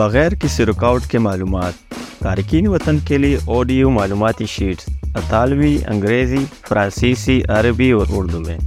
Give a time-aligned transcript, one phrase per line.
[0.00, 1.72] بغیر کسی رکاوٹ کے معلومات،
[2.18, 8.58] تارکین وطن کے لیے آڈیو معلوماتی شیٹس اطالوی، انگریزی، فرانسیسی، عربی اور اردو میں۔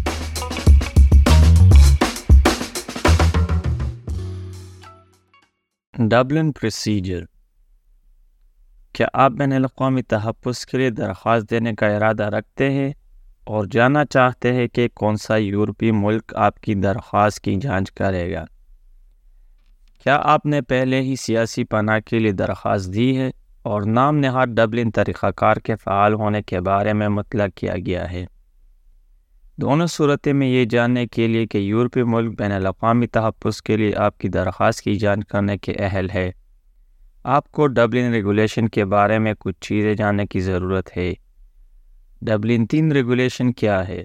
[5.93, 7.23] ڈبلن پروسیجر
[8.93, 12.91] کیا آپ بین الاقوامی تحفظ کے لیے درخواست دینے کا ارادہ رکھتے ہیں
[13.43, 18.33] اور جاننا چاہتے ہیں کہ کون سا یورپی ملک آپ کی درخواست کی جانچ کرے
[18.33, 18.45] گا؟
[20.03, 23.31] کیا آپ نے پہلے ہی سیاسی پناہ کے لیے درخواست دی ہے
[23.61, 28.11] اور نام نہاد ڈبلن طریقہ کار کے فعال ہونے کے بارے میں مطلع کیا گیا
[28.11, 28.25] ہے؟
[29.57, 33.95] دونوں صورتیں میں یہ جاننے کے لیے کہ یورپی ملک بین الاقوامی تحفظ کے لیے
[33.95, 36.31] آپ کی درخواست کی جانچ کرنے کے اہل ہے۔
[37.23, 41.13] آپ کو ڈبلن ریگولیشن کے بارے میں کچھ چیزیں جاننے کی ضرورت ہے۔
[42.21, 44.03] ڈبلن تین ریگولیشن کیا ہے؟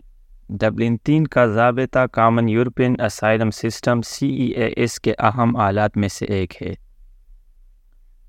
[0.50, 5.96] ڈبلن تین کا ضابطہ common European asylum system C E A S کے اہم آلات
[5.96, 6.74] میں سے ایک ہے۔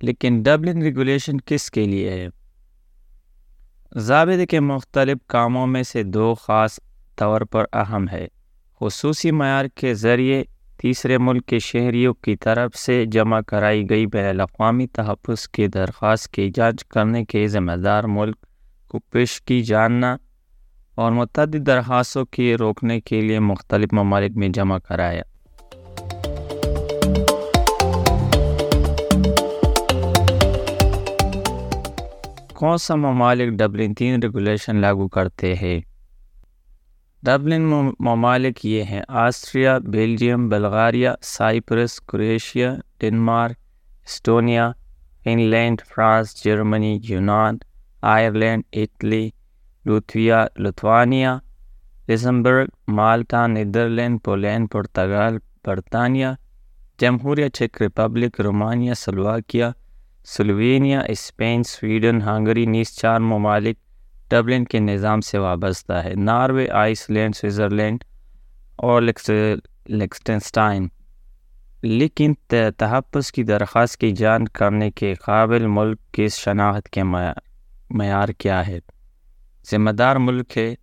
[0.01, 2.27] لیکن ڈبلن ریگولیشن کس کے لیے ہے؟
[3.95, 6.79] ضابطے کے مختلف کاموں میں سے دو خاص
[7.15, 8.27] طور پر اہم ہے۔
[8.79, 10.43] خصوصی معیار کے ذریعے
[10.77, 16.33] تیسرے ملک کے شہریوں کی طرف سے جمع کرائی گئی بین الاقوامی تحفظ کی درخواست
[16.33, 18.35] کی جانچ کرنے کے ذمہ دار ملک
[18.87, 20.17] کو پیش کی جاننا
[20.99, 25.21] اور متعدد درخواستوں کی روکنے کے لیے مختلف ممالک میں جمع کرایا۔
[32.53, 35.81] کون سا ممالک ڈبلن تین ریگولیشن لاگو کرتے ہیں؟
[37.23, 37.61] ڈبلن
[37.99, 43.57] ممالک یہ ہیں Austria, Belgium, Bulgaria, Cyprus, Croatia, Denmark,
[44.05, 44.71] Estonia
[45.39, 47.57] Finland France, Germany, یونان،
[48.01, 49.29] Ireland, Italy
[49.89, 51.37] Latvia Lithuania
[52.09, 56.27] Luxembourg Malta Netherlands Poland Portugal برطانیہ
[56.99, 59.65] جمہوریہ check Republic Romania Slovakia
[60.27, 63.77] Slovenia Spain Sweden Hungary نیز چار ممالک
[64.31, 68.03] ڈبلن کے نظام سے وابستہ ہے ناروے آئس لینڈ سوئٹزرلینڈ
[68.79, 70.87] اور لیکسٹنسٹائن
[71.83, 72.33] لیکن
[72.77, 78.79] تحفظ کی درخواست کی جان کرنے کے قابل ملک کی شناخت کے معیار کیا ہے
[79.71, 80.75] ذمہ دار ملک ہے۔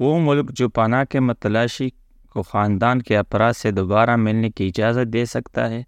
[0.00, 1.88] وہ ملک جو پناہ کے متلاشی
[2.30, 5.82] کو خاندان کے افراد سے دوبارہ ملنے کی اجازت دے سکتا ہے۔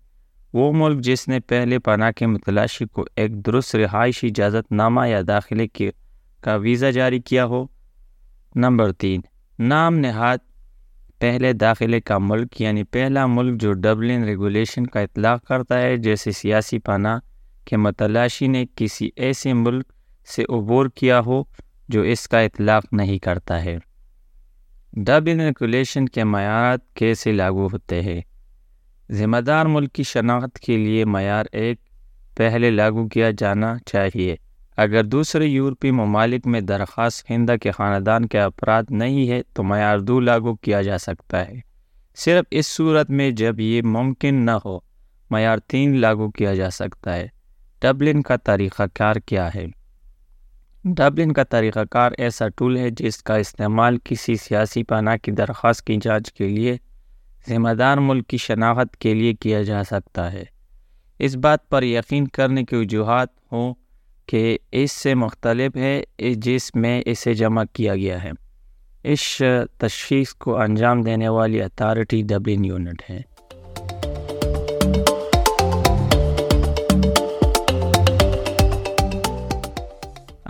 [0.53, 5.21] وہ ملک جس نے پہلے پناہ کے متلاشی کو ایک درست رہائشی اجازت نامہ یا
[5.29, 5.91] داخلے کی
[6.41, 7.67] کا ویزا جاری کیا ہو۔
[8.55, 9.21] نمبر تین،
[9.59, 10.39] نام نہاد،
[11.19, 16.31] پہلے داخلے کا ملک یعنی پہلا ملک جو ڈبلن ریگولیشن کا اطلاق کرتا ہے۔ جیسے
[16.31, 17.19] سیاسی پناہ
[17.65, 19.93] کے متلاشی نے کسی ایسے ملک
[20.37, 21.43] سے عبور کیا ہو
[21.91, 23.79] جو اس کا اطلاق نہیں کرتا ہے۔
[24.93, 28.21] ڈبلن ریگولیشن کے معیارات کیسے لاگو ہوتے ہیں؟
[29.11, 31.79] ذمہ دار ملک کی شناخت کے لیے معیار ایک،
[32.37, 34.37] پہلے لاگو کیا جانا چاہیے۔
[34.77, 39.99] اگر دوسرے یورپی ممالک میں درخواست ہندہ کے خاندان کے افراد نہیں ہے، تو معیار
[39.99, 41.55] دو لاگو کیا جا سکتا ہے۔
[42.17, 44.79] صرف اس صورت میں جب یہ ممکن نہ ہو،
[45.31, 47.29] معیار تین لاگو کیا جا سکتا ہے۔
[47.81, 49.80] ڈبلن کا طریقہ کار کیا ہے؟
[50.85, 55.87] ڈبلن کا طریقہ کار ایسا ٹول ہے جس کا استعمال کسی سیاسی پناہ کی درخواست
[55.87, 56.77] کی جانچ کے لیے
[57.49, 60.45] ذمہ دار ملک کی شناخت کے لیے کیا جا سکتا ہے۔
[61.19, 63.75] اس بات پر یقین کرنے کی وجوہات ہوں
[64.27, 66.03] کہ اس سے مختلف ہے
[66.37, 68.31] جس میں اسے جمع کیا گیا ہے۔
[69.05, 69.43] اس
[69.79, 73.21] تشخیص کو انجام دینے والی اتھارٹی ڈبلن یونٹ ہے۔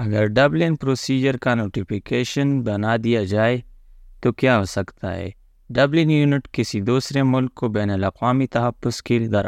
[0.00, 3.60] اگر ڈبلن پروسیجر کا نوٹیفیکیشن بنا دیا جائے،
[4.20, 5.30] تو کیا ہو سکتا ہے؟
[5.70, 9.46] ڈبلن یونٹ کسی دوسرے ملک کو بین الاقوامی تحفظ کی در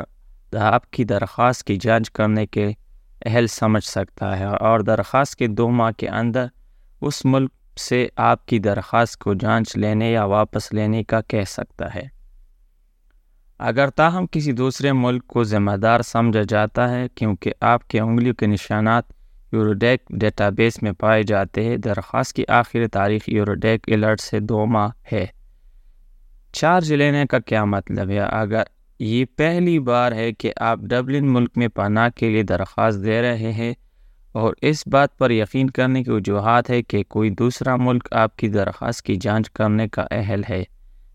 [0.61, 2.73] آپ کی درخواست کی جانچ کرنے کے
[3.27, 6.47] اہل سمجھ سکتا ہے اور درخواست کے دو ماہ کے اندر
[7.01, 11.95] اس ملک سے آپ کی درخواست کو جانچ لینے یا واپس لینے کا کہہ سکتا
[11.95, 12.07] ہے۔
[13.59, 18.35] اگر تاہم کسی دوسرے ملک کو ذمہ دار سمجھا جاتا ہے، کیونکہ آپ کے انگلیوں
[18.35, 19.22] کے نشانات
[19.53, 24.65] یوروڈیک ڈیٹا بیس میں پائے جاتے ہیں۔ درخواست کی آخری تاریخ یوروڈیک الرٹ سے دو
[24.67, 25.27] ماہ ہے۔
[26.53, 28.63] چارج لینے کا کیا مطلب ہے؟ اگر
[29.01, 33.53] یہ پہلی بار ہے کہ آپ ڈبلن ملک میں پناہ کے لیے درخواست دے رہے
[33.53, 33.73] ہیں،
[34.33, 38.49] اور اس بات پر یقین کرنے کی وجوہات ہے کہ کوئی دوسرا ملک آپ کی
[38.49, 40.63] درخواست کی جانچ کرنے کا اہل ہے۔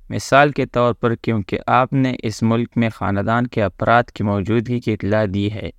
[0.10, 4.80] مثال کے طور پر، کیونکہ آپ نے اس ملک میں خاندان کے افراد کی موجودگی
[4.80, 5.69] کی اطلاع دی ہے۔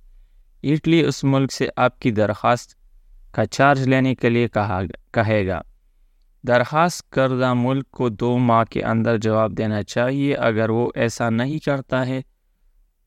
[0.63, 2.73] اٹلی اس ملک سے آپ کی درخواست
[3.31, 5.61] کا چارج لینے کے لیے کہا کہے گا۔
[6.47, 11.59] درخواست کردہ ملک کو دو ماہ کے اندر جواب دینا چاہیے۔ اگر وہ ایسا نہیں
[11.59, 12.21] کرتا ہے،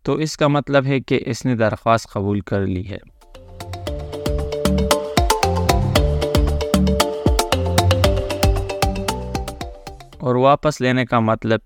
[0.02, 2.98] تو اس کا مطلب ہے کہ اس نے درخواست قبول کر لی ہے۔
[10.18, 11.60] اور واپس لینے کا مطلب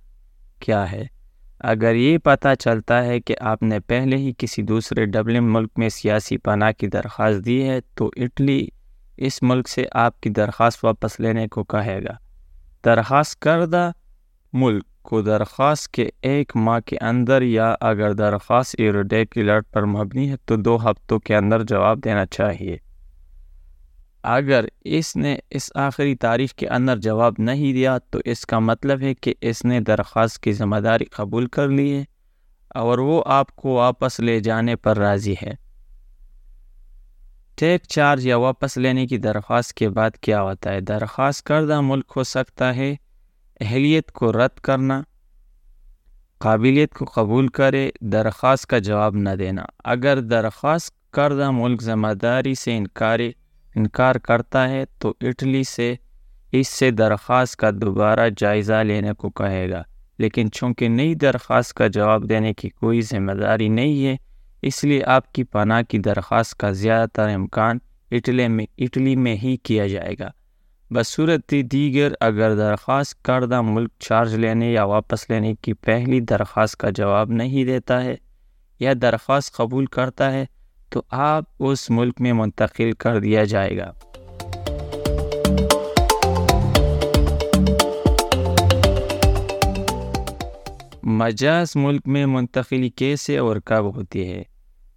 [0.61, 1.16] کیا ہے؟
[1.61, 5.89] اگر یہ پتہ چلتا ہے کہ آپ نے پہلے ہی کسی دوسرے ڈبلن ملک میں
[5.89, 8.69] سیاسی پناہ کی درخواست دی ہے، تو اٹلی
[9.17, 12.13] اس ملک سے آپ کی درخواست واپس لینے کو کہے گا۔
[12.85, 13.91] درخواست کردہ
[14.53, 20.37] ملک کو درخواست کے ایک ماہ کے اندر یا اگر درخواست ایروڈیکولر پر مبنی ہے،
[20.45, 22.77] تو دو ہفتوں کے اندر جواب دینا چاہیے۔
[24.29, 29.01] اگر اس نے اس آخری تاریخ کے اندر جواب نہیں دیا، تو اس کا مطلب
[29.01, 32.05] ہے کہ اس نے درخواست کی ذمہ داری قبول کر لی ہے
[32.69, 35.53] اور وہ آپ کو واپس لے جانے پر راضی ہے۔
[37.55, 42.13] ٹیک چارج یا واپس لینے کی درخواست کے بعد کیا ہوتا ہے؟ درخواست کردہ ملک
[42.17, 42.95] ہو سکتا ہے،
[43.61, 45.03] اہلیت کو رد کرنا،
[46.39, 52.55] قابلیت کو قبول کرے، درخواست کا جواب نہ دینا۔ اگر درخواست کردہ ملک ذمہ داری
[52.55, 53.19] سے انکار
[53.77, 55.95] انکار کرتا ہے تو اٹلی سے
[56.53, 59.83] اس سے درخواست کا دوبارہ جائزہ لینے کو کہے گا۔
[60.19, 64.17] لیکن چونکہ نئی درخواست کا جواب دینے کی کوئی ذمہ داری نہیں ہے،
[64.63, 67.79] اس لیے آپ کی پناہ کی درخواست کا زیادہ تر امکان
[68.11, 70.31] اٹلی میں اٹلی میں ہی کیا جائے گا۔
[70.91, 76.91] بصورت دیگر اگر درخواست کردہ ملک چارج لینے یا واپس لینے کی پہلی درخواست کا
[76.91, 78.15] جواب نہیں دیتا ہے
[78.81, 80.47] یا درخواست قبول کرتا ہے
[80.97, 83.93] تو آپ اس ملک میں منتقل کر دیا جائے گا۔
[91.03, 94.43] مجاز ملک میں منتقلی کیسے اور کب ہوتی ہے؟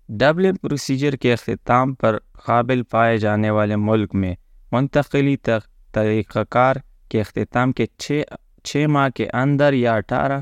[0.10, 4.36] ڈبل پروسیجر کے اختتام پر قابل پائے جانے والے ملک میں
[4.72, 5.36] منتقلی
[5.92, 6.76] طریقہ کار
[7.10, 8.22] کے اختتام کے چھ
[8.64, 10.40] چھ ماہ کے اندر یا اٹھارہ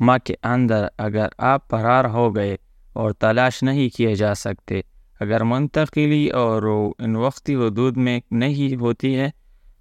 [0.00, 2.56] ماہ کے اندر اگر آپ فرار ہو گئے
[2.92, 4.80] اور تلاش نہیں کیے جا سکتے۔
[5.20, 6.62] اگر منتقلی اور
[6.98, 9.30] ان وقتی حدود میں نہیں ہوتی ہے،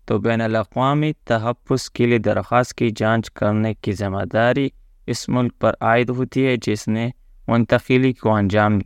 [0.06, 4.70] تو بین الاقوامی تحفظ کے لیے درخواست کی جانچ کرنے کی ذمہ داری
[5.08, 7.10] اس ملک پر عائد ہوتی ہے جس نے
[7.48, 8.80] منتقلی کو انجام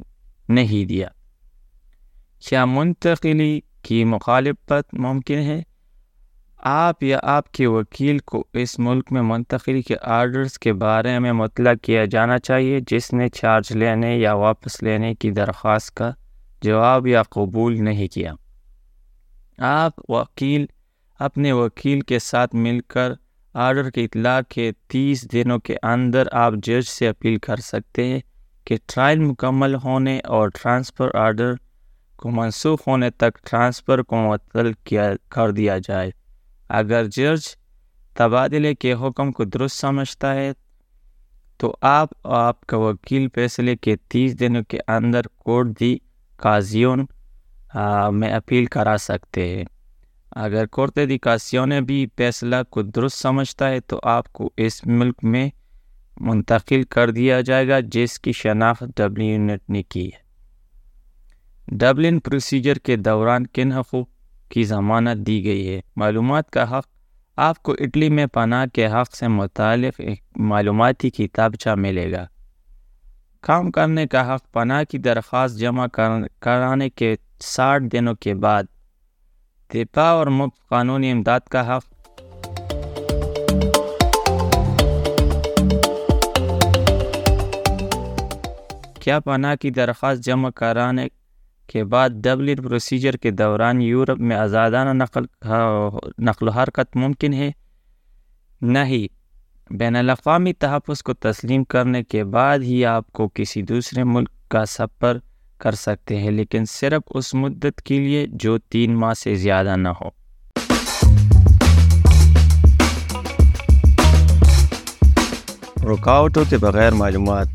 [0.50, 1.08] نہیں دیا۔
[2.50, 5.64] کیا منتقلی کی مخالفت ممکن ہے؟
[6.66, 11.32] آپ یا آپ کے وکیل کو اس ملک میں منتقلی کے آرڈرز کے بارے میں
[11.32, 16.12] مطلع کیا جانا چاہیے، جس نے چارج لینے یا واپس لینے کی درخواست کا
[16.62, 18.34] جواب یا قبول نہیں کیا۔
[19.58, 20.66] آپ وکیل،
[21.20, 23.14] اپنے وکیل کے ساتھ مل کر
[23.54, 28.20] آرڈر کی اطلاع کے تیس دنوں کے اندر آپ جج سے اپیل کر سکتے ہیں
[28.66, 31.54] کہ ٹرائل مکمل ہونے اور ٹرانسفر آرڈر
[32.16, 36.12] کو منسوخ ہونے تک ٹرانسفر کو معطل کیا کر دیا جائے۔
[36.74, 37.48] اگر جج
[38.14, 40.52] تبادلے کے حکم کو درست سمجھتا ہے،
[41.58, 45.98] تو آپ آپ کا وکیل فیصلے کے تیس دنوں کے اندر کورٹ دی
[46.36, 47.06] کازیون
[48.12, 49.66] میں اپیل کرا سکتے ہیں۔
[50.36, 55.24] اگر کورٹ دی کاسیون بھی فیصلہ کو درست سمجھتا ہے، تو آپ کو اس ملک
[55.24, 55.50] میں
[56.20, 60.22] منتقل کر دیا جائے گا، جس کی شناخت ڈبلن یونٹ نے کی ہے۔
[61.68, 64.10] ڈبلن پروسیجر کے دوران کن حقوق
[64.54, 66.88] کی ضمانت دی گئی ہے۔ معلومات کا حق،
[67.38, 72.26] آپ کو اٹلی میں پناہ کے حق سے متعلق ایک معلوماتی کتابچہ ملے گا۔
[73.42, 75.88] کام کرنے کا حق، پناہ کی درخواست جمع
[76.40, 78.64] کرانے کے ساٹھ دنوں کے بعد۔
[79.74, 81.84] دفاع اور مفت قانونی امداد کا حق۔
[89.02, 91.08] کیا پناہ کی درخواست جمع کرانے
[91.74, 95.26] کے بعد ڈبل پروسیجر کے دوران یورپ میں آزادانہ نقل
[96.20, 97.52] نقل و حرکت ممکن ہے۔
[98.62, 99.08] نہیں،
[99.70, 104.66] بین الاقوامی تحفظ کو تسلیم کرنے کے بعد ہی آپ کو کسی دوسرے ملک کا
[104.66, 105.18] سفر
[105.58, 109.90] کر سکتے ہیں، لیکن صرف اس مدت کے لیے جو تین ماہ سے زیادہ نہ
[110.02, 110.10] ہو۔
[115.94, 117.48] رکاوٹوں کے بغیر معلومات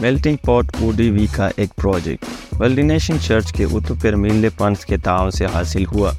[0.00, 2.24] میلٹنگ پاٹ او ڈی وی کا ایک پروجیکٹ۔
[2.62, 6.12] ولڈینیشن چرچ کے اتو پرمیلے پنس کے تعاون سے حاصل ہوا۔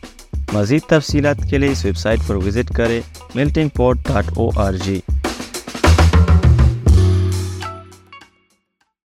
[0.54, 3.02] مزید تفصیلات کے لیے اس ویب سائٹ پر وزٹ کریں
[3.36, 5.00] ملٹنگ پورٹ ڈاٹ او آر جی۔